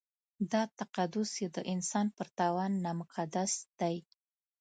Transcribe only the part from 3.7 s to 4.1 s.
دی.